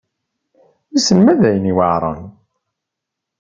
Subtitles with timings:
[0.91, 2.21] Wissen ma d ayen yuεren.